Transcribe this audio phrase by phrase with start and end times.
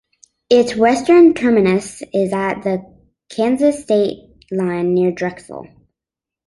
[0.49, 2.83] Its western terminus is at the
[3.29, 4.17] Kansas state
[4.49, 5.67] line near Drexel.